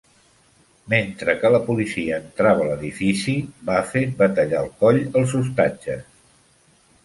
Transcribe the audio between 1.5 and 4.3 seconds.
policia entrava a l'edifici, Buffet